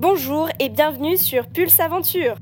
[0.00, 2.36] Bonjour et bienvenue sur Pulse Aventure.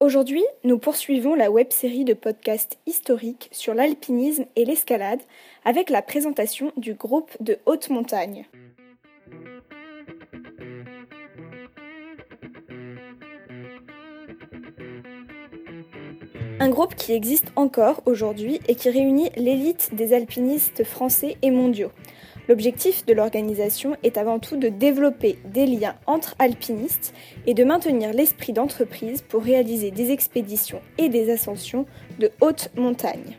[0.00, 5.20] Aujourd'hui, nous poursuivons la web-série de podcasts historiques sur l'alpinisme et l'escalade
[5.64, 8.44] avec la présentation du groupe de haute montagne.
[16.60, 21.92] Un groupe qui existe encore aujourd'hui et qui réunit l'élite des alpinistes français et mondiaux.
[22.48, 27.14] L'objectif de l'organisation est avant tout de développer des liens entre alpinistes
[27.46, 31.86] et de maintenir l'esprit d'entreprise pour réaliser des expéditions et des ascensions
[32.18, 33.36] de haute montagne.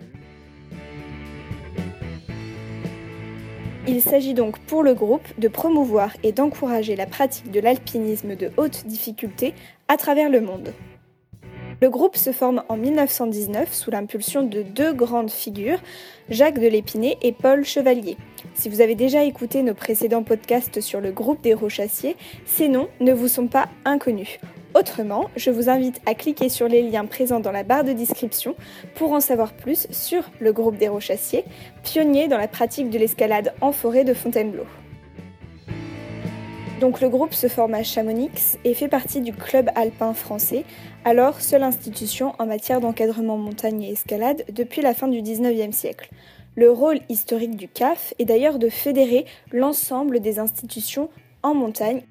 [3.86, 8.50] Il s'agit donc pour le groupe de promouvoir et d'encourager la pratique de l'alpinisme de
[8.56, 9.56] haute difficulté
[9.90, 10.73] à travers le monde.
[11.81, 15.80] Le groupe se forme en 1919 sous l'impulsion de deux grandes figures,
[16.30, 18.17] Jacques de Lépinay et Paul Chevalier.
[18.53, 22.89] Si vous avez déjà écouté nos précédents podcasts sur le groupe des Rochassiers, ces noms
[22.99, 24.39] ne vous sont pas inconnus.
[24.75, 28.55] Autrement, je vous invite à cliquer sur les liens présents dans la barre de description
[28.95, 31.45] pour en savoir plus sur le groupe des Rochassiers,
[31.83, 34.66] pionnier dans la pratique de l'escalade en forêt de Fontainebleau.
[36.80, 40.63] Donc le groupe se forme à Chamonix et fait partie du Club alpin français,
[41.03, 46.09] alors seule institution en matière d'encadrement montagne et escalade depuis la fin du 19e siècle.
[46.55, 51.09] Le rôle historique du CAF est d'ailleurs de fédérer l'ensemble des institutions
[51.44, 52.02] en montagne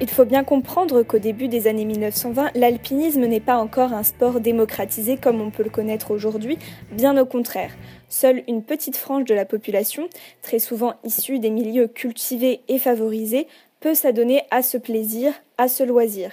[0.00, 4.40] il faut bien comprendre qu'au début des années 1920, l'alpinisme n'est pas encore un sport
[4.40, 6.58] démocratisé comme on peut le connaître aujourd'hui,
[6.92, 7.72] bien au contraire.
[8.08, 10.08] Seule une petite frange de la population,
[10.42, 13.46] très souvent issue des milieux cultivés et favorisés,
[13.80, 16.30] peut s'adonner à ce plaisir, à ce loisir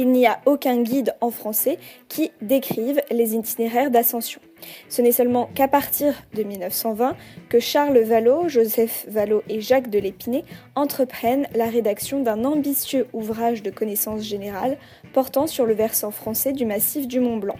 [0.00, 1.76] il n'y a aucun guide en français
[2.08, 4.40] qui décrive les itinéraires d'ascension.
[4.88, 7.14] Ce n'est seulement qu'à partir de 1920
[7.50, 10.44] que Charles Vallot, Joseph Vallot et Jacques de Lépinay
[10.74, 14.78] entreprennent la rédaction d'un ambitieux ouvrage de connaissances générales
[15.12, 17.56] portant sur le versant français du massif du Mont Blanc.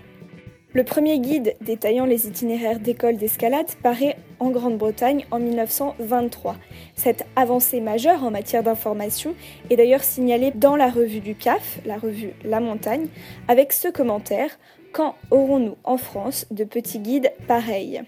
[0.72, 6.56] Le premier guide détaillant les itinéraires d'écoles d'escalade paraît en Grande-Bretagne en 1923.
[6.96, 9.34] Cette avancée majeure en matière d'information
[9.68, 13.06] est d'ailleurs signalée dans la revue du CAF, la revue La Montagne,
[13.46, 14.58] avec ce commentaire
[14.92, 18.02] Quand aurons-nous en France de petits guides pareils?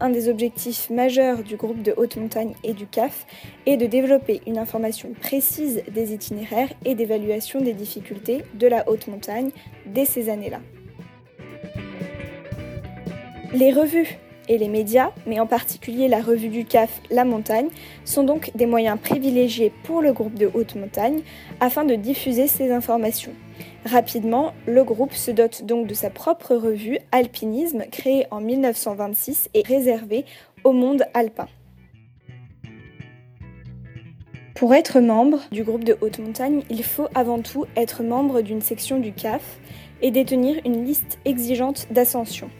[0.00, 3.26] Un des objectifs majeurs du groupe de haute montagne et du CAF
[3.66, 9.08] est de développer une information précise des itinéraires et d'évaluation des difficultés de la haute
[9.08, 9.50] montagne
[9.86, 10.60] dès ces années-là.
[13.54, 14.18] Les revues
[14.50, 17.68] et les médias, mais en particulier la revue du CAF La Montagne,
[18.04, 21.22] sont donc des moyens privilégiés pour le groupe de haute montagne
[21.58, 23.32] afin de diffuser ces informations.
[23.86, 29.62] Rapidement, le groupe se dote donc de sa propre revue Alpinisme, créée en 1926 et
[29.62, 30.26] réservée
[30.62, 31.48] au monde alpin.
[34.54, 38.60] Pour être membre du groupe de haute montagne, il faut avant tout être membre d'une
[38.60, 39.58] section du CAF
[40.02, 42.50] et détenir une liste exigeante d'ascension.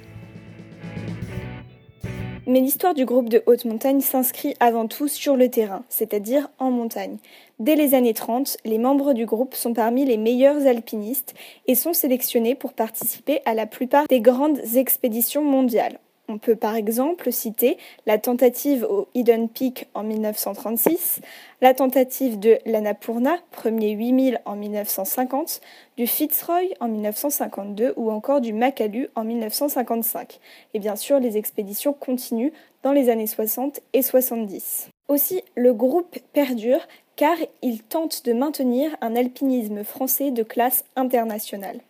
[2.48, 6.70] Mais l'histoire du groupe de haute montagne s'inscrit avant tout sur le terrain, c'est-à-dire en
[6.70, 7.18] montagne.
[7.58, 11.34] Dès les années 30, les membres du groupe sont parmi les meilleurs alpinistes
[11.66, 15.98] et sont sélectionnés pour participer à la plupart des grandes expéditions mondiales.
[16.30, 21.22] On peut par exemple citer la tentative au Hidden Peak en 1936,
[21.62, 25.62] la tentative de l'Annapurna, premier 8000 en 1950,
[25.96, 30.38] du Fitzroy en 1952 ou encore du Makalu en 1955.
[30.74, 32.52] Et bien sûr, les expéditions continuent
[32.82, 34.90] dans les années 60 et 70.
[35.08, 41.80] Aussi, le groupe perdure car il tente de maintenir un alpinisme français de classe internationale.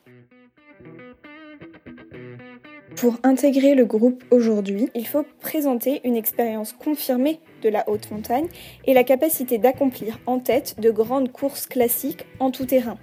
[3.01, 8.49] Pour intégrer le groupe aujourd'hui, il faut présenter une expérience confirmée de la haute montagne
[8.87, 12.99] et la capacité d'accomplir en tête de grandes courses classiques en tout terrain.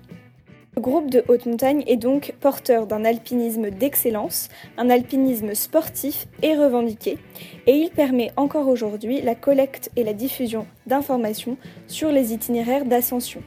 [0.75, 6.55] Le groupe de haute montagne est donc porteur d'un alpinisme d'excellence, un alpinisme sportif et
[6.55, 7.17] revendiqué,
[7.65, 11.55] et il permet encore aujourd'hui la collecte et la diffusion d'informations
[11.87, 13.41] sur les itinéraires d'ascension.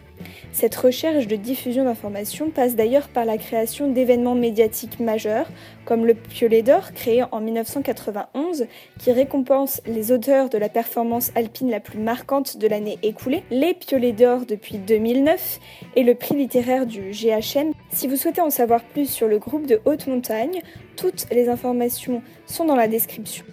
[0.53, 5.47] Cette recherche de diffusion d'informations passe d'ailleurs par la création d'événements médiatiques majeurs,
[5.85, 8.67] comme le Piolet d'Or, créé en 1991,
[8.99, 13.75] qui récompense les auteurs de la performance alpine la plus marquante de l'année écoulée, les
[13.75, 15.61] Piolets d'Or depuis 2009
[15.97, 17.73] et le prix littéraire du GHM.
[17.93, 20.61] Si vous souhaitez en savoir plus sur le groupe de haute montagne,
[20.97, 23.45] toutes les informations sont dans la description.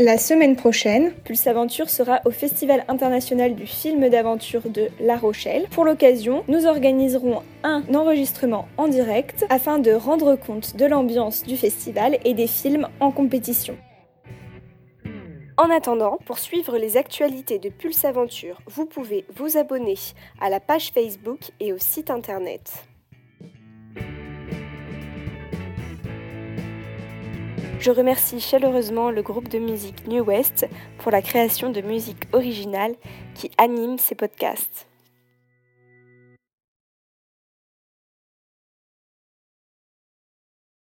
[0.00, 5.68] La semaine prochaine, Pulse Aventure sera au Festival international du film d'aventure de La Rochelle.
[5.70, 11.56] Pour l'occasion, nous organiserons un enregistrement en direct afin de rendre compte de l'ambiance du
[11.56, 13.76] festival et des films en compétition.
[15.56, 19.94] En attendant, pour suivre les actualités de Pulse Aventure, vous pouvez vous abonner
[20.40, 22.84] à la page Facebook et au site internet.
[27.84, 30.66] Je remercie chaleureusement le groupe de musique New West
[30.96, 32.94] pour la création de musique originale
[33.34, 34.88] qui anime ces podcasts.